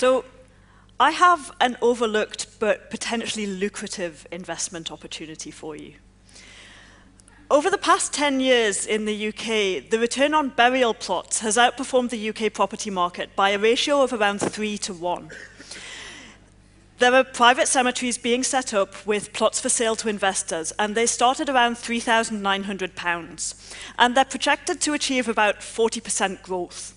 So 0.00 0.24
I 0.98 1.10
have 1.10 1.52
an 1.60 1.76
overlooked 1.82 2.58
but 2.58 2.90
potentially 2.90 3.46
lucrative 3.46 4.26
investment 4.32 4.90
opportunity 4.90 5.50
for 5.50 5.76
you. 5.76 5.96
Over 7.50 7.68
the 7.68 7.76
past 7.76 8.14
10 8.14 8.40
years 8.40 8.86
in 8.86 9.04
the 9.04 9.28
UK, 9.28 9.90
the 9.90 9.98
return 10.00 10.32
on 10.32 10.48
burial 10.48 10.94
plots 10.94 11.40
has 11.40 11.58
outperformed 11.58 12.08
the 12.08 12.30
UK 12.30 12.50
property 12.50 12.88
market 12.88 13.36
by 13.36 13.50
a 13.50 13.58
ratio 13.58 14.00
of 14.02 14.14
around 14.14 14.38
3 14.38 14.78
to 14.78 14.94
1. 14.94 15.30
There 16.98 17.12
are 17.12 17.22
private 17.22 17.68
cemeteries 17.68 18.16
being 18.16 18.42
set 18.42 18.72
up 18.72 19.06
with 19.06 19.34
plots 19.34 19.60
for 19.60 19.68
sale 19.68 19.96
to 19.96 20.08
investors, 20.08 20.72
and 20.78 20.94
they 20.94 21.04
start 21.04 21.40
at 21.40 21.50
around 21.50 21.76
£3,900. 21.76 23.74
And 23.98 24.16
they're 24.16 24.24
projected 24.24 24.80
to 24.80 24.94
achieve 24.94 25.28
about 25.28 25.60
40% 25.60 26.40
growth. 26.40 26.94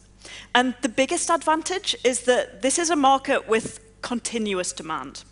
And 0.55 0.75
the 0.81 0.89
biggest 0.89 1.29
advantage 1.29 1.95
is 2.03 2.21
that 2.21 2.61
this 2.61 2.79
is 2.79 2.89
a 2.89 2.95
market 2.95 3.47
with 3.47 3.79
continuous 4.01 4.73
demand. 4.73 5.23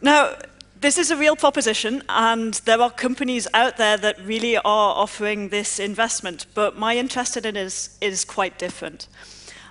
Now, 0.00 0.36
this 0.80 0.96
is 0.96 1.10
a 1.10 1.16
real 1.16 1.36
proposition, 1.36 2.02
and 2.08 2.54
there 2.64 2.80
are 2.80 2.90
companies 2.90 3.46
out 3.52 3.76
there 3.76 3.98
that 3.98 4.18
really 4.24 4.56
are 4.56 4.62
offering 4.64 5.50
this 5.50 5.78
investment, 5.78 6.46
but 6.54 6.78
my 6.78 6.96
interest 6.96 7.36
in 7.36 7.44
it 7.44 7.56
is, 7.56 7.98
is 8.00 8.24
quite 8.24 8.58
different. 8.58 9.06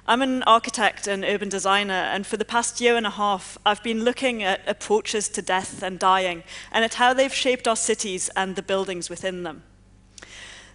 I'm 0.07 0.21
an 0.21 0.43
architect 0.43 1.07
and 1.07 1.23
urban 1.23 1.49
designer, 1.49 1.93
and 1.93 2.27
for 2.27 2.37
the 2.37 2.45
past 2.45 2.79
year 2.79 2.95
and 2.95 3.07
a 3.07 3.11
half, 3.11 3.57
I've 3.65 3.81
been 3.81 4.03
looking 4.03 4.43
at 4.43 4.61
approaches 4.67 5.29
to 5.29 5.41
death 5.41 5.81
and 5.81 5.97
dying, 5.97 6.43
and 6.71 6.85
at 6.85 6.95
how 6.95 7.13
they've 7.13 7.33
shaped 7.33 7.67
our 7.67 7.75
cities 7.75 8.29
and 8.35 8.55
the 8.55 8.61
buildings 8.61 9.09
within 9.09 9.41
them. 9.41 9.63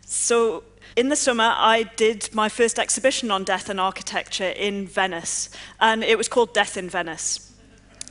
So 0.06 0.64
in 0.96 1.08
the 1.08 1.16
summer, 1.16 1.52
I 1.56 1.90
did 1.96 2.30
my 2.32 2.48
first 2.48 2.78
exhibition 2.78 3.30
on 3.30 3.44
death 3.44 3.68
and 3.68 3.80
architecture 3.80 4.50
in 4.50 4.86
Venice, 4.86 5.50
and 5.80 6.04
it 6.04 6.16
was 6.16 6.28
called 6.28 6.54
Death 6.54 6.76
in 6.76 6.88
Venice. 6.88 7.52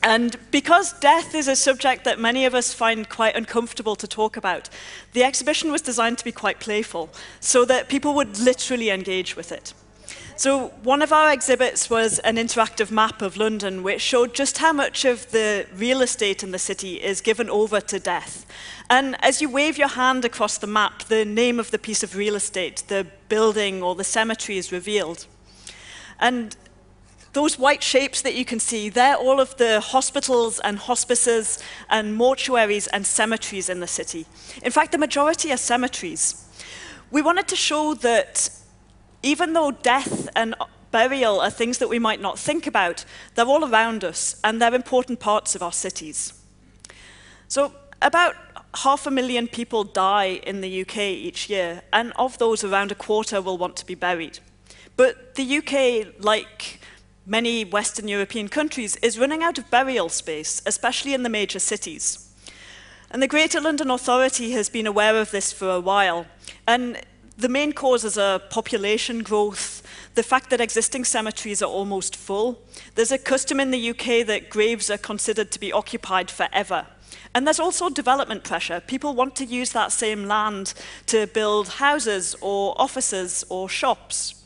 And 0.02 0.36
because 0.52 0.92
death 1.00 1.34
is 1.34 1.48
a 1.48 1.56
subject 1.56 2.04
that 2.04 2.20
many 2.20 2.46
of 2.46 2.54
us 2.54 2.74
find 2.74 3.08
quite 3.08 3.38
uncomfortable 3.38 3.96
to 3.96 4.06
talk 4.06 4.36
about, 4.36 4.70
the 5.14 5.24
exhibition 5.24 5.72
was 5.72 5.82
designed 5.82 6.18
to 6.18 6.26
be 6.26 6.34
quite 6.34 6.60
playful, 6.60 7.10
so 7.40 7.64
that 7.66 7.88
people 7.88 8.14
would 8.16 8.38
literally 8.38 8.90
engage 8.90 9.38
with 9.38 9.54
it. 9.54 9.74
So 10.36 10.70
one 10.84 11.02
of 11.02 11.14
our 11.14 11.32
exhibits 11.32 11.90
was 11.90 12.20
an 12.20 12.38
interactive 12.38 12.90
map 12.90 13.22
of 13.22 13.38
London, 13.38 13.84
which 13.84 14.02
showed 14.02 14.34
just 14.34 14.58
how 14.58 14.74
much 14.74 15.06
of 15.06 15.30
the 15.32 15.68
real 15.76 16.02
estate 16.02 16.44
in 16.44 16.52
the 16.52 16.60
city 16.60 16.96
is 16.96 17.22
given 17.22 17.50
over 17.50 17.80
to 17.80 18.00
death. 18.00 18.46
And 18.90 19.16
as 19.24 19.42
you 19.42 19.50
wave 19.50 19.78
your 19.78 19.90
hand 19.90 20.26
across 20.26 20.58
the 20.58 20.68
map, 20.68 21.04
the 21.04 21.24
name 21.24 21.60
of 21.60 21.72
the 21.72 21.78
piece 21.78 22.04
of 22.04 22.16
real 22.16 22.36
estate, 22.36 22.84
the 22.88 23.08
building 23.30 23.84
or 23.84 23.96
the 23.96 24.04
cemetery 24.04 24.58
is 24.58 24.72
revealed. 24.72 25.28
And 26.20 26.56
those 27.34 27.58
white 27.58 27.84
shapes 27.84 28.22
that 28.22 28.36
you 28.36 28.46
can 28.46 28.60
see, 28.60 28.90
they're 28.90 29.16
all 29.16 29.40
of 29.40 29.58
the 29.58 29.82
hospitals 29.82 30.60
and 30.60 30.78
hospices 30.78 31.62
and 31.90 32.18
mortuaries 32.20 32.88
and 32.92 33.06
cemeteries 33.06 33.70
in 33.70 33.80
the 33.80 33.88
city. 33.88 34.26
In 34.64 34.72
fact, 34.72 34.92
the 34.92 34.98
majority 34.98 35.52
are 35.52 35.58
cemeteries. 35.58 36.48
We 37.12 37.22
wanted 37.22 37.48
to 37.48 37.56
show 37.56 37.94
that 37.96 38.50
even 39.24 39.54
though 39.54 39.72
death 39.72 40.30
and 40.36 40.54
burial 40.92 41.40
are 41.40 41.50
things 41.50 41.80
that 41.80 41.90
we 41.90 41.98
might 41.98 42.22
not 42.22 42.38
think 42.38 42.68
about, 42.68 43.04
they're 43.34 43.46
all 43.46 43.66
around 43.66 44.04
us 44.04 44.40
and 44.44 44.62
they're 44.62 44.76
important 44.76 45.20
parts 45.20 45.56
of 45.56 45.64
our 45.64 45.72
cities. 45.72 46.34
So 47.48 47.74
about 48.02 48.36
half 48.76 49.08
a 49.08 49.12
million 49.12 49.48
people 49.48 49.84
die 49.84 50.42
in 50.44 50.62
the 50.62 50.82
UK 50.82 50.98
each 50.98 51.50
year, 51.50 51.82
and 51.92 52.12
of 52.16 52.38
those, 52.38 52.64
around 52.64 52.92
a 52.92 52.96
quarter 52.96 53.42
will 53.42 53.58
want 53.58 53.76
to 53.78 53.86
be 53.86 53.96
buried. 53.96 54.40
But 54.96 55.36
the 55.36 55.58
UK, 55.58 56.24
like 56.24 56.80
many 57.26 57.64
Western 57.64 58.08
European 58.08 58.48
countries 58.48 58.96
is 58.98 59.18
running 59.18 59.44
out 59.44 59.58
of 59.58 59.70
burial 59.70 60.10
space, 60.10 60.62
especially 60.66 61.14
in 61.14 61.24
the 61.24 61.30
major 61.30 61.60
cities. 61.60 62.30
And 63.10 63.22
the 63.22 63.28
Greater 63.28 63.62
London 63.62 63.92
Authority 63.92 64.52
has 64.52 64.70
been 64.70 64.88
aware 64.88 65.18
of 65.18 65.32
this 65.32 65.54
for 65.54 65.70
a 65.70 65.80
while. 65.80 66.26
And 66.68 67.00
the 67.38 67.50
main 67.50 67.74
causes 67.74 68.18
are 68.18 68.40
population 68.40 69.24
growth, 69.24 69.82
the 70.16 70.24
fact 70.24 70.50
that 70.50 70.62
existing 70.62 71.06
cemeteries 71.06 71.62
are 71.62 71.70
almost 71.70 72.16
full. 72.16 72.62
There's 72.96 73.12
a 73.12 73.18
custom 73.18 73.60
in 73.60 73.72
the 73.72 73.90
UK 73.90 74.26
that 74.28 74.50
graves 74.50 74.90
are 74.90 74.98
considered 74.98 75.52
to 75.52 75.60
be 75.60 75.74
occupied 75.74 76.30
forever. 76.30 76.86
And 77.34 77.48
there's 77.48 77.60
also 77.60 77.90
development 77.90 78.44
pressure. 78.44 78.80
People 78.80 79.16
want 79.16 79.36
to 79.38 79.46
use 79.46 79.72
that 79.72 79.92
same 79.92 80.26
land 80.26 80.74
to 81.08 81.26
build 81.28 81.68
houses 81.68 82.36
or 82.42 82.76
offices 82.80 83.44
or 83.50 83.68
shops. 83.68 84.43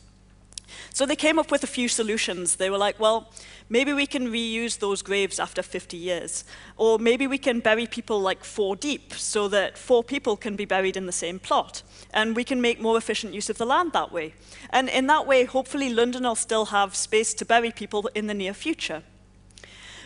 So 0.92 1.06
they 1.06 1.16
came 1.16 1.38
up 1.38 1.50
with 1.50 1.62
a 1.64 1.66
few 1.66 1.88
solutions. 1.88 2.56
They 2.56 2.70
were 2.70 2.78
like, 2.78 2.98
well, 2.98 3.30
maybe 3.68 3.92
we 3.92 4.06
can 4.06 4.28
reuse 4.28 4.78
those 4.78 5.02
graves 5.02 5.38
after 5.38 5.62
50 5.62 5.96
years. 5.96 6.44
Or 6.76 6.98
maybe 6.98 7.26
we 7.26 7.38
can 7.38 7.60
bury 7.60 7.86
people 7.86 8.20
like 8.20 8.44
four 8.44 8.76
deep 8.76 9.12
so 9.14 9.48
that 9.48 9.78
four 9.78 10.02
people 10.02 10.36
can 10.36 10.56
be 10.56 10.64
buried 10.64 10.96
in 10.96 11.06
the 11.06 11.12
same 11.12 11.38
plot. 11.38 11.82
And 12.12 12.36
we 12.36 12.44
can 12.44 12.60
make 12.60 12.80
more 12.80 12.96
efficient 12.96 13.34
use 13.34 13.50
of 13.50 13.58
the 13.58 13.66
land 13.66 13.92
that 13.92 14.12
way. 14.12 14.34
And 14.70 14.88
in 14.88 15.06
that 15.06 15.26
way, 15.26 15.44
hopefully 15.44 15.92
London 15.92 16.24
will 16.24 16.34
still 16.34 16.66
have 16.66 16.94
space 16.94 17.34
to 17.34 17.44
bury 17.44 17.70
people 17.70 18.08
in 18.14 18.26
the 18.26 18.34
near 18.34 18.54
future. 18.54 19.02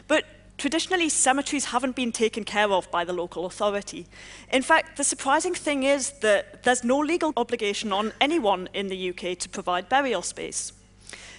But 0.09 0.25
Traditionally, 0.63 1.09
cemeteries 1.09 1.65
haven't 1.65 1.97
been 1.97 2.13
taken 2.13 2.45
care 2.45 2.71
of 2.71 2.89
by 2.93 3.05
the 3.05 3.13
local 3.13 3.47
authority. 3.47 4.07
In 4.53 4.63
fact, 4.63 4.97
the 4.97 5.03
surprising 5.03 5.55
thing 5.55 5.83
is 5.83 6.13
that 6.21 6.63
there's 6.63 6.85
no 6.85 7.01
legal 7.01 7.33
obligation 7.37 7.93
on 7.93 8.13
anyone 8.21 8.69
in 8.73 8.87
the 8.87 9.11
UK 9.11 9.37
to 9.41 9.49
provide 9.49 9.89
burial 9.89 10.23
space. 10.23 10.73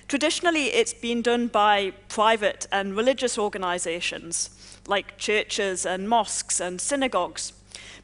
Traditionally, 0.09 0.65
it's 0.73 0.93
been 0.93 1.21
done 1.21 1.47
by 1.47 1.93
private 2.09 2.67
and 2.69 2.97
religious 2.97 3.37
organizations, 3.37 4.49
like 4.87 5.17
churches 5.17 5.85
and 5.85 6.09
mosques 6.09 6.59
and 6.59 6.81
synagogues. 6.81 7.53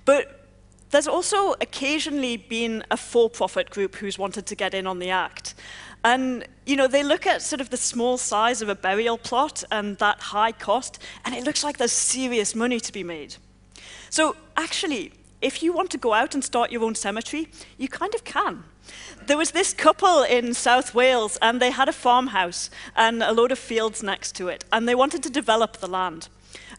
But 0.06 0.47
there's 0.91 1.09
also 1.09 1.51
occasionally 1.59 2.38
been 2.38 2.86
a 2.90 2.96
for-profit 2.96 3.72
group 3.72 3.96
who's 3.96 4.18
wanted 4.18 4.46
to 4.46 4.56
get 4.56 4.74
in 4.74 4.88
on 4.88 5.00
the 5.00 5.09
act. 5.09 5.53
And, 6.04 6.48
you 6.66 6.76
know, 6.76 6.88
they 6.88 7.04
look 7.04 7.28
at 7.28 7.42
sort 7.42 7.62
of 7.62 7.70
the 7.70 7.78
small 7.78 8.18
size 8.18 8.62
of 8.62 8.70
a 8.70 8.76
burial 8.76 9.18
plot 9.18 9.64
and 9.70 9.98
that 9.98 10.20
high 10.20 10.54
cost, 10.54 11.00
and 11.26 11.36
it 11.36 11.44
looks 11.44 11.64
like 11.64 11.78
there's 11.78 11.92
serious 11.92 12.56
money 12.56 12.80
to 12.80 12.94
be 12.94 13.04
made. 13.04 13.36
So 14.10 14.36
actually, 14.56 15.12
if 15.42 15.62
you 15.62 15.74
want 15.74 15.90
to 15.92 15.98
go 15.98 16.14
out 16.14 16.34
and 16.34 16.44
start 16.44 16.72
your 16.72 16.84
own 16.84 16.96
cemetery, 16.96 17.50
you 17.78 17.88
kind 17.88 18.16
of 18.16 18.24
can. 18.24 18.64
There 19.28 19.38
was 19.38 19.52
this 19.52 19.74
couple 19.74 20.24
in 20.24 20.54
South 20.54 20.96
Wales, 20.96 21.38
and 21.42 21.62
they 21.62 21.72
had 21.72 21.90
a 21.90 21.94
farmhouse 21.94 22.70
and 22.96 23.22
a 23.22 23.31
load 23.31 23.52
of 23.52 23.60
fields 23.60 24.02
next 24.02 24.36
to 24.36 24.48
it, 24.48 24.66
and 24.72 24.88
they 24.88 24.96
wanted 24.96 25.22
to 25.24 25.30
develop 25.30 25.78
the 25.78 25.88
land. 25.88 26.30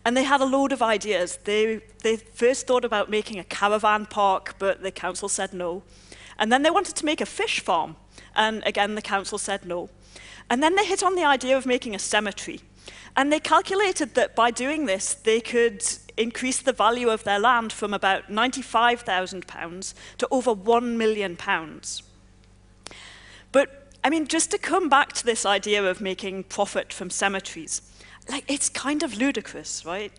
And 0.05 0.17
they 0.17 0.25
had 0.25 0.41
a 0.41 0.47
load 0.47 0.73
of 0.73 0.83
ideas. 0.83 1.39
They, 1.45 1.81
they 2.03 2.17
first 2.17 2.67
thought 2.67 2.85
about 2.85 3.11
making 3.11 3.39
a 3.39 3.45
caravan 3.45 4.07
park, 4.07 4.55
but 4.59 4.83
the 4.83 4.91
council 4.91 5.29
said 5.29 5.53
no. 5.53 5.83
And 6.39 6.51
then 6.51 6.63
they 6.63 6.71
wanted 6.71 6.97
to 6.97 7.05
make 7.05 7.21
a 7.21 7.27
fish 7.27 7.61
farm, 7.61 7.97
and 8.35 8.63
again, 8.65 8.95
the 8.95 9.03
council 9.03 9.37
said 9.37 9.67
no. 9.67 9.91
And 10.49 10.63
then 10.63 10.75
they 10.75 10.87
hit 10.87 11.03
on 11.03 11.15
the 11.15 11.25
idea 11.25 11.57
of 11.57 11.67
making 11.67 11.95
a 11.95 11.99
cemetery. 11.99 12.61
And 13.17 13.33
they 13.33 13.41
calculated 13.41 14.15
that 14.15 14.35
by 14.35 14.51
doing 14.51 14.87
this, 14.87 15.15
they 15.15 15.41
could 15.41 15.85
increase 16.17 16.61
the 16.61 16.73
value 16.73 17.09
of 17.11 17.25
their 17.25 17.39
land 17.39 17.73
from 17.73 17.93
about 17.93 18.29
£95,000 18.29 19.95
to 20.19 20.29
over 20.31 20.55
£1 20.55 20.97
million. 20.97 21.37
But, 23.53 23.93
I 24.03 24.11
mean, 24.11 24.27
just 24.27 24.51
to 24.53 24.59
come 24.59 24.89
back 24.89 25.13
to 25.15 25.25
this 25.25 25.45
idea 25.45 25.85
of 25.85 26.01
making 26.01 26.45
profit 26.45 26.93
from 26.93 27.11
cemeteries, 27.11 27.83
like, 28.31 28.45
it's 28.49 28.69
kind 28.69 29.03
of 29.03 29.17
ludicrous, 29.17 29.85
right? 29.85 30.13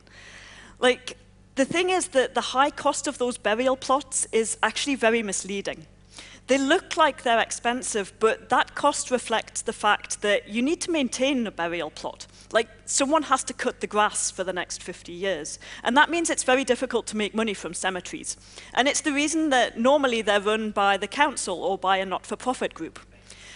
Like, 0.79 1.17
the 1.55 1.65
thing 1.65 1.89
is 1.89 2.09
that 2.09 2.35
the 2.35 2.41
high 2.41 2.69
cost 2.69 3.07
of 3.07 3.17
those 3.17 3.37
burial 3.37 3.77
plots 3.77 4.27
is 4.31 4.57
actually 4.63 4.95
very 4.95 5.23
misleading. 5.23 5.85
They 6.47 6.57
look 6.57 6.97
like 6.97 7.23
they're 7.23 7.39
expensive, 7.39 8.11
but 8.19 8.49
that 8.49 8.75
cost 8.75 9.11
reflects 9.11 9.61
the 9.61 9.73
fact 9.73 10.21
that 10.21 10.49
you 10.49 10.61
need 10.61 10.81
to 10.81 10.91
maintain 10.91 11.47
a 11.47 11.51
burial 11.51 11.91
plot. 11.91 12.27
Like, 12.51 12.67
someone 12.85 13.23
has 13.23 13.43
to 13.45 13.53
cut 13.53 13.79
the 13.79 13.87
grass 13.87 14.31
for 14.31 14.43
the 14.43 14.51
next 14.51 14.83
50 14.83 15.13
years. 15.13 15.59
And 15.83 15.95
that 15.95 16.09
means 16.09 16.29
it's 16.29 16.43
very 16.43 16.65
difficult 16.65 17.07
to 17.07 17.17
make 17.17 17.33
money 17.33 17.53
from 17.53 17.73
cemeteries. 17.73 18.35
And 18.73 18.87
it's 18.87 19.01
the 19.01 19.13
reason 19.13 19.49
that 19.51 19.79
normally 19.79 20.21
they're 20.21 20.41
run 20.41 20.71
by 20.71 20.97
the 20.97 21.07
council 21.07 21.63
or 21.63 21.77
by 21.77 21.97
a 21.97 22.05
not-for-profit 22.05 22.73
group. 22.73 22.99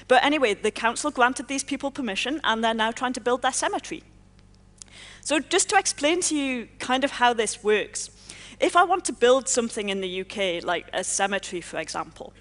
But 0.07 0.23
anyway, 0.23 0.53
the 0.53 0.71
council 0.71 1.11
granted 1.11 1.47
these 1.47 1.63
people 1.63 1.91
permission 1.91 2.39
and 2.43 2.63
they're 2.63 2.73
now 2.73 2.91
trying 2.91 3.13
to 3.13 3.21
build 3.21 3.41
their 3.41 3.51
cemetery. 3.51 4.03
So 5.25 5.39
just 5.39 5.69
to 5.69 5.75
explain 5.75 6.21
to 6.21 6.37
you 6.37 6.67
kind 6.77 7.03
of 7.03 7.09
how 7.09 7.33
this 7.33 7.63
works, 7.63 8.11
if 8.59 8.75
I 8.75 8.83
want 8.83 9.05
to 9.05 9.11
build 9.11 9.49
something 9.49 9.89
in 9.89 9.99
the 9.99 10.21
UK, 10.21 10.63
like 10.63 10.87
a 10.93 11.03
cemetery, 11.03 11.61
for 11.61 11.79
example, 11.79 12.31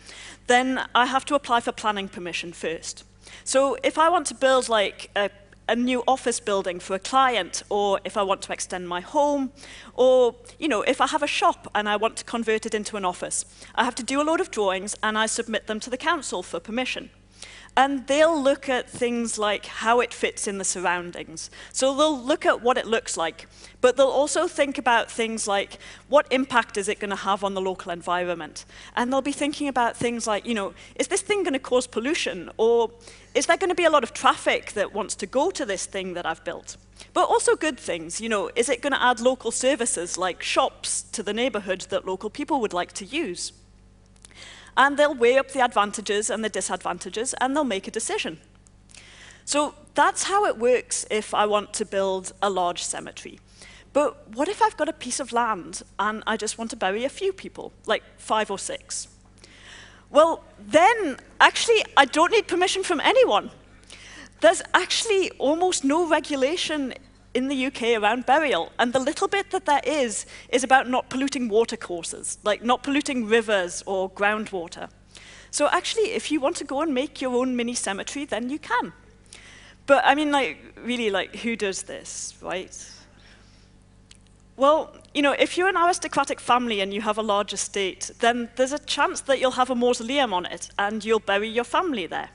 then 0.49 0.85
I 0.95 1.07
have 1.07 1.25
to 1.25 1.35
apply 1.35 1.61
for 1.61 1.73
planning 1.73 2.09
permission 2.11 2.53
first. 2.53 3.05
So 3.43 3.79
if 3.83 3.97
I 3.97 4.11
want 4.11 4.27
to 4.27 4.35
build 4.35 4.69
like 4.69 5.11
a, 5.17 5.31
a 5.67 5.75
new 5.75 6.05
office 6.07 6.41
building 6.41 6.79
for 6.79 6.95
a 6.95 6.99
client, 6.99 7.63
or 7.71 8.01
if 8.05 8.19
I 8.19 8.23
want 8.23 8.43
to 8.43 8.53
extend 8.53 8.87
my 8.87 9.01
home, 9.01 9.53
or 9.95 10.35
you 10.59 10.69
know, 10.69 10.83
if 10.83 11.01
I 11.01 11.07
have 11.07 11.23
a 11.23 11.27
shop 11.27 11.71
and 11.75 11.89
I 11.89 11.97
want 11.97 12.19
to 12.19 12.25
convert 12.25 12.67
it 12.67 12.75
into 12.75 12.99
an 12.99 13.05
office, 13.07 13.47
I 13.75 13.85
have 13.85 13.95
to 13.95 14.03
do 14.03 14.21
a 14.21 14.25
load 14.25 14.43
of 14.43 14.51
drawings 14.51 14.95
and 15.03 15.17
I 15.17 15.25
submit 15.25 15.69
them 15.69 15.81
to 15.81 15.89
the 15.89 15.97
council 15.97 16.43
for 16.43 16.61
permission. 16.61 17.09
And 17.77 18.07
they'll 18.07 18.41
look 18.41 18.69
at 18.69 18.89
things 18.89 19.37
like 19.37 19.67
how 19.67 20.01
it 20.01 20.15
fits 20.15 20.47
in 20.47 20.59
the 20.59 20.65
surroundings. 20.65 21.51
So 21.73 21.97
they'll 21.97 22.19
look 22.19 22.47
at 22.47 22.63
what 22.63 22.79
it 22.79 22.87
looks 22.87 23.17
like, 23.17 23.49
but 23.81 23.97
they'll 23.97 24.07
also 24.07 24.47
think 24.47 24.79
about 24.79 25.11
things 25.11 25.49
like 25.49 25.79
what 26.09 26.27
impact 26.31 26.77
is 26.77 26.89
it 26.89 27.01
going 27.01 27.11
to 27.11 27.17
have 27.17 27.43
on 27.43 27.55
the 27.55 27.61
local 27.61 27.91
environment? 27.91 28.65
And 28.95 29.13
they'll 29.13 29.23
be 29.23 29.33
thinking 29.33 29.67
about 29.67 29.97
things 29.97 30.27
like, 30.27 30.47
you 30.47 30.55
know, 30.55 30.73
is 30.95 31.09
this 31.09 31.21
thing 31.21 31.43
going 31.43 31.55
to 31.55 31.59
cause 31.59 31.89
pollution? 31.89 32.49
Or 32.59 32.93
is 33.35 33.47
there 33.47 33.57
going 33.57 33.71
to 33.71 33.75
be 33.75 33.85
a 33.85 33.91
lot 33.91 34.05
of 34.05 34.13
traffic 34.13 34.73
that 34.73 34.95
wants 34.95 35.17
to 35.17 35.27
go 35.27 35.51
to 35.51 35.67
this 35.67 35.85
thing 35.85 36.15
that 36.15 36.25
I've 36.25 36.45
built? 36.45 36.77
But 37.13 37.29
also 37.29 37.57
good 37.57 37.79
things, 37.79 38.21
you 38.21 38.29
know, 38.29 38.51
is 38.55 38.69
it 38.69 38.83
going 38.83 38.93
to 38.93 39.03
add 39.03 39.21
local 39.21 39.51
services 39.51 40.17
like 40.17 40.43
shops 40.43 41.03
to 41.13 41.25
the 41.25 41.33
neighborhood 41.33 41.87
that 41.91 42.07
local 42.07 42.31
people 42.31 42.61
would 42.61 42.73
like 42.73 42.93
to 42.95 43.05
use? 43.05 43.53
And 44.77 44.97
they'll 44.97 45.15
weigh 45.15 45.39
up 45.39 45.51
the 45.53 45.61
advantages 45.61 46.31
and 46.31 46.45
the 46.45 46.49
disadvantages, 46.49 47.35
and 47.41 47.55
they'll 47.55 47.65
make 47.65 47.87
a 47.89 47.91
decision. 47.91 48.41
So 49.45 49.75
that's 49.95 50.25
how 50.25 50.47
it 50.47 50.59
works 50.59 51.07
if 51.11 51.35
I 51.35 51.47
want 51.47 51.73
to 51.75 51.85
build 51.85 52.33
a 52.43 52.51
large 52.51 52.83
cemetery. 52.83 53.39
But 53.93 54.31
what 54.35 54.49
if 54.49 54.61
I've 54.61 54.77
got 54.77 54.89
a 54.89 54.93
piece 54.93 55.21
of 55.21 55.33
land 55.33 55.83
and 55.99 56.23
I 56.27 56.37
just 56.37 56.59
want 56.59 56.71
to 56.71 56.77
bury 56.77 57.05
a 57.05 57.09
few 57.09 57.33
people, 57.33 57.73
like 57.87 58.03
five 58.17 58.51
or 58.51 58.59
six? 58.59 59.09
Well, 60.11 60.43
then, 60.59 61.19
actually, 61.41 61.85
I 61.97 62.05
don't 62.05 62.33
need 62.33 62.49
permission 62.49 62.83
from 62.83 63.01
anyone. 63.01 63.51
There's 64.41 64.63
actually 64.73 65.31
almost 65.39 65.85
no 65.85 66.09
regulation 66.09 66.95
in 67.35 67.49
the 67.49 67.67
UK 67.67 68.01
around 68.01 68.27
burial. 68.27 68.73
And 68.79 68.93
the 68.93 68.99
little 68.99 69.29
bit 69.29 69.51
that 69.51 69.67
there 69.67 69.83
is, 69.85 70.25
is 70.49 70.65
about 70.65 70.89
not 70.89 71.11
polluting 71.11 71.49
watercourses, 71.49 72.39
like 72.45 72.63
not 72.63 72.83
polluting 72.83 73.27
rivers 73.27 73.83
or 73.87 74.11
groundwater. 74.11 74.89
So 75.51 75.69
actually, 75.71 76.13
if 76.13 76.31
you 76.31 76.41
want 76.41 76.57
to 76.57 76.65
go 76.65 76.81
and 76.81 76.95
make 76.95 77.21
your 77.21 77.35
own 77.35 77.55
mini 77.55 77.75
cemetery, 77.75 78.25
then 78.25 78.51
you 78.51 78.59
can. 78.59 78.93
But 79.87 80.05
I 80.05 80.15
mean, 80.15 80.33
like, 80.33 80.59
really, 80.83 81.11
like, 81.11 81.37
who 81.37 81.57
does 81.57 81.83
this, 81.83 82.35
right? 82.41 82.91
Well, 84.57 84.97
you 85.13 85.23
know, 85.23 85.33
if 85.33 85.59
you're 85.59 85.69
an 85.69 85.77
aristocratic 85.77 86.41
family 86.41 86.81
and 86.81 86.95
you 86.95 87.01
have 87.01 87.19
a 87.19 87.23
large 87.23 87.53
estate, 87.53 88.11
then 88.21 88.49
there's 88.57 88.73
a 88.73 88.79
chance 88.79 89.21
that 89.23 89.41
you'll 89.41 89.53
have 89.53 89.71
a 89.71 89.75
mausoleum 89.75 90.33
on 90.33 90.47
it 90.47 90.71
and 90.79 91.05
you'll 91.05 91.19
bury 91.19 91.49
your 91.49 91.65
family 91.65 92.07
there. 92.07 92.31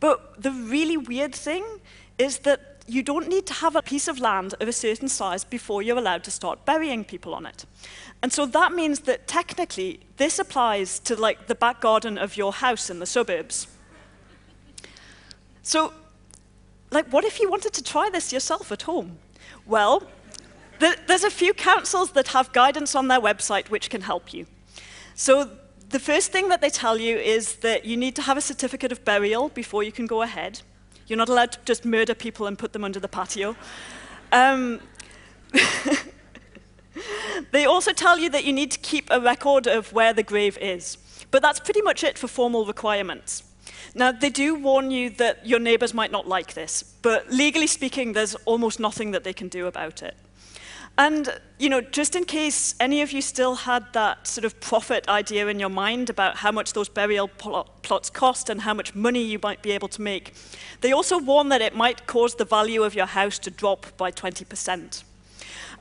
But 0.00 0.42
the 0.42 0.50
really 0.50 0.98
weird 0.98 1.34
thing 1.34 1.64
is 2.18 2.38
that 2.40 2.73
you 2.86 3.02
don't 3.02 3.28
need 3.28 3.46
to 3.46 3.54
have 3.54 3.76
a 3.76 3.82
piece 3.82 4.08
of 4.08 4.20
land 4.20 4.54
of 4.60 4.68
a 4.68 4.72
certain 4.72 5.08
size 5.08 5.44
before 5.44 5.82
you're 5.82 5.98
allowed 5.98 6.24
to 6.24 6.30
start 6.30 6.64
burying 6.66 7.04
people 7.04 7.34
on 7.34 7.46
it. 7.46 7.64
And 8.22 8.32
so 8.32 8.46
that 8.46 8.72
means 8.72 9.00
that 9.00 9.26
technically 9.26 10.00
this 10.16 10.38
applies 10.38 10.98
to 11.00 11.16
like 11.16 11.46
the 11.46 11.54
back 11.54 11.80
garden 11.80 12.18
of 12.18 12.36
your 12.36 12.52
house 12.52 12.90
in 12.90 12.98
the 12.98 13.06
suburbs. 13.06 13.66
So 15.62 15.92
like 16.90 17.12
what 17.12 17.24
if 17.24 17.40
you 17.40 17.50
wanted 17.50 17.72
to 17.72 17.82
try 17.82 18.10
this 18.10 18.32
yourself 18.32 18.70
at 18.70 18.82
home? 18.82 19.18
Well, 19.66 20.02
th 20.80 20.98
there's 21.06 21.24
a 21.24 21.30
few 21.30 21.54
councils 21.54 22.10
that 22.12 22.28
have 22.28 22.52
guidance 22.52 22.94
on 22.94 23.08
their 23.08 23.20
website 23.20 23.70
which 23.70 23.88
can 23.88 24.02
help 24.02 24.34
you. 24.34 24.46
So 25.14 25.32
the 25.88 26.00
first 26.00 26.32
thing 26.32 26.48
that 26.48 26.60
they 26.60 26.70
tell 26.70 26.98
you 26.98 27.16
is 27.16 27.56
that 27.66 27.84
you 27.84 27.96
need 27.96 28.14
to 28.16 28.22
have 28.22 28.36
a 28.36 28.40
certificate 28.40 28.92
of 28.92 29.04
burial 29.04 29.48
before 29.48 29.82
you 29.82 29.92
can 29.92 30.06
go 30.06 30.22
ahead. 30.22 30.62
You're 31.06 31.18
not 31.18 31.28
allowed 31.28 31.52
to 31.52 31.58
just 31.64 31.84
murder 31.84 32.14
people 32.14 32.46
and 32.46 32.58
put 32.58 32.72
them 32.72 32.84
under 32.84 33.00
the 33.00 33.08
patio. 33.08 33.56
Um, 34.32 34.80
they 37.52 37.64
also 37.64 37.92
tell 37.92 38.18
you 38.18 38.30
that 38.30 38.44
you 38.44 38.52
need 38.52 38.70
to 38.72 38.78
keep 38.78 39.08
a 39.10 39.20
record 39.20 39.66
of 39.66 39.92
where 39.92 40.12
the 40.12 40.22
grave 40.22 40.58
is. 40.60 40.98
But 41.30 41.42
that's 41.42 41.60
pretty 41.60 41.82
much 41.82 42.04
it 42.04 42.18
for 42.18 42.28
formal 42.28 42.64
requirements. 42.64 43.44
Now, 43.94 44.12
they 44.12 44.30
do 44.30 44.54
warn 44.54 44.90
you 44.90 45.10
that 45.10 45.46
your 45.46 45.60
neighbors 45.60 45.94
might 45.94 46.10
not 46.10 46.26
like 46.26 46.54
this, 46.54 46.82
but 47.02 47.30
legally 47.30 47.66
speaking, 47.66 48.12
there's 48.12 48.34
almost 48.44 48.80
nothing 48.80 49.12
that 49.12 49.24
they 49.24 49.32
can 49.32 49.48
do 49.48 49.66
about 49.66 50.02
it. 50.02 50.16
And, 50.96 51.40
you 51.58 51.68
know, 51.68 51.80
just 51.80 52.14
in 52.14 52.24
case 52.24 52.76
any 52.78 53.02
of 53.02 53.10
you 53.10 53.20
still 53.20 53.56
had 53.56 53.92
that 53.94 54.28
sort 54.28 54.44
of 54.44 54.60
profit 54.60 55.08
idea 55.08 55.48
in 55.48 55.58
your 55.58 55.68
mind 55.68 56.08
about 56.08 56.36
how 56.36 56.52
much 56.52 56.72
those 56.72 56.88
burial 56.88 57.26
plot 57.26 57.82
plots 57.82 58.10
cost 58.10 58.48
and 58.48 58.60
how 58.60 58.74
much 58.74 58.94
money 58.94 59.22
you 59.22 59.40
might 59.42 59.60
be 59.60 59.72
able 59.72 59.88
to 59.88 60.00
make, 60.00 60.34
they 60.82 60.92
also 60.92 61.18
warn 61.18 61.48
that 61.48 61.60
it 61.60 61.74
might 61.74 62.06
cause 62.06 62.36
the 62.36 62.44
value 62.44 62.84
of 62.84 62.94
your 62.94 63.06
house 63.06 63.38
to 63.40 63.50
drop 63.50 63.96
by 63.96 64.12
20%. 64.12 65.02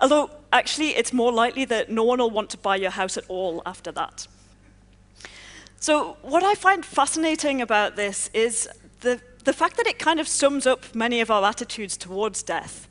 Although, 0.02 0.32
actually, 0.52 0.90
it's 0.90 1.14
more 1.14 1.32
likely 1.32 1.66
that 1.66 1.90
no 1.90 2.04
one 2.04 2.20
will 2.20 2.32
want 2.32 2.50
to 2.50 2.58
buy 2.58 2.76
your 2.76 2.92
house 2.92 3.16
at 3.16 3.26
all 3.28 3.62
after 3.66 3.92
that. 3.92 4.28
So 5.80 6.18
what 6.22 6.44
I 6.44 6.56
find 6.56 6.84
fascinating 6.84 7.62
about 7.62 7.96
this 7.96 8.30
is 8.34 8.68
the, 9.02 9.22
the 9.44 9.54
fact 9.54 9.78
that 9.78 9.86
it 9.86 10.00
kind 10.00 10.20
of 10.20 10.28
sums 10.28 10.66
up 10.66 10.96
many 10.96 11.22
of 11.22 11.30
our 11.30 11.44
attitudes 11.46 11.98
towards 11.98 12.42
death. 12.42 12.88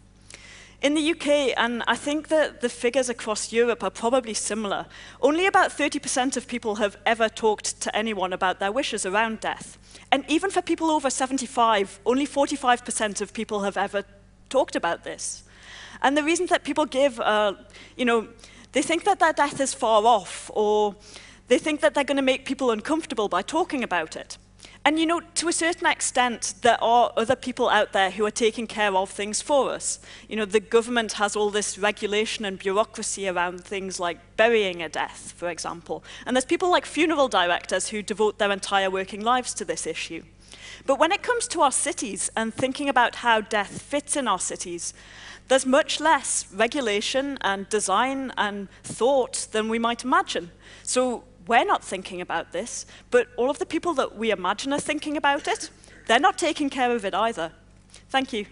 In 0.83 0.95
the 0.95 1.11
UK, 1.13 1.55
and 1.57 1.85
I 1.87 1.95
think 1.95 2.27
that 2.27 2.61
the 2.61 2.69
figures 2.69 3.09
across 3.09 3.53
Europe 3.53 3.85
are 3.85 3.91
probably 3.91 4.35
similar, 4.35 4.87
only 5.21 5.47
about 5.47 5.71
30% 5.71 6.37
of 6.37 6.49
people 6.49 6.75
have 6.75 6.97
ever 7.07 7.29
talked 7.29 7.81
to 7.83 7.97
anyone 7.97 8.33
about 8.33 8.59
their 8.59 8.73
wishes 8.73 9.07
around 9.07 9.39
death. 9.39 9.79
And 10.11 10.25
even 10.29 10.51
for 10.51 10.61
people 10.61 10.91
over 10.91 11.09
75, 11.09 12.01
only 12.05 12.27
45% 12.27 13.21
of 13.21 13.33
people 13.33 13.63
have 13.63 13.77
ever 13.77 14.03
talked 14.49 14.75
about 14.75 15.05
this. 15.05 15.45
And 16.03 16.17
the 16.17 16.25
reason 16.25 16.47
that 16.47 16.65
people 16.65 16.87
give, 16.87 17.21
uh, 17.21 17.53
you 17.97 18.05
know, 18.05 18.27
they 18.73 18.83
think 18.83 19.05
that 19.05 19.21
their 19.21 19.33
death 19.33 19.61
is 19.61 19.73
far 19.73 20.05
off, 20.05 20.51
or 20.53 20.97
they 21.47 21.59
think 21.59 21.81
that 21.83 21.95
they're 21.95 22.03
going 22.03 22.17
to 22.17 22.23
make 22.23 22.45
people 22.45 22.73
uncomfortable 22.73 23.29
by 23.29 23.43
talking 23.43 23.85
about 23.85 24.17
it. 24.17 24.37
And 24.85 24.99
you 24.99 25.07
know, 25.07 25.21
to 25.21 25.49
a 25.49 25.53
certain 25.53 25.87
extent, 25.87 26.55
there 26.63 26.83
are 26.83 27.13
other 27.17 27.37
people 27.37 27.69
out 27.69 27.93
there 27.93 28.11
who 28.11 28.27
are 28.27 28.33
taking 28.33 28.67
care 28.67 28.93
of 28.93 29.11
things 29.11 29.41
for 29.41 29.71
us. 29.71 30.01
You 30.29 30.35
know, 30.35 30.45
the 30.45 30.59
government 30.59 31.13
has 31.15 31.37
all 31.37 31.51
this 31.51 31.79
regulation 31.79 32.45
and 32.45 32.59
bureaucracy 32.59 33.29
around 33.29 33.63
things 33.65 34.01
like 34.01 34.19
burying 34.37 34.83
a 34.83 34.89
death, 34.89 35.35
for 35.37 35.49
example. 35.49 36.03
And 36.27 36.35
there's 36.35 36.45
people 36.45 36.69
like 36.69 36.85
funeral 36.85 37.29
directors 37.29 37.91
who 37.91 38.03
devote 38.03 38.39
their 38.39 38.51
entire 38.51 38.91
working 38.91 39.21
lives 39.21 39.55
to 39.55 39.65
this 39.65 39.87
issue. 39.87 40.25
But 40.85 40.99
when 40.99 41.13
it 41.13 41.23
comes 41.23 41.47
to 41.49 41.61
our 41.61 41.71
cities 41.73 42.29
and 42.37 42.53
thinking 42.53 42.89
about 42.89 43.17
how 43.17 43.41
death 43.41 43.81
fits 43.81 44.17
in 44.17 44.27
our 44.27 44.41
cities, 44.41 44.95
there's 45.47 45.67
much 45.67 46.01
less 46.01 46.47
regulation 46.53 47.39
and 47.41 47.69
design 47.69 48.33
and 48.37 48.69
thought 48.83 49.47
than 49.53 49.69
we 49.69 49.79
might 49.79 50.03
imagine. 50.03 50.51
So 50.83 51.23
we're 51.47 51.65
not 51.65 51.85
thinking 51.85 52.21
about 52.21 52.53
this, 52.53 52.87
but 53.11 53.29
all 53.37 53.51
of 53.51 53.59
the 53.59 53.67
people 53.67 53.95
that 53.95 54.17
we 54.17 54.31
imagine 54.31 54.73
are 54.73 54.81
thinking 54.81 55.17
about 55.17 55.49
it, 55.49 55.71
they're 56.07 56.21
not 56.21 56.39
taking 56.39 56.71
care 56.71 56.95
of 56.95 57.05
it 57.05 57.15
either. 57.15 57.53
Thank 58.11 58.33
you. 58.33 58.47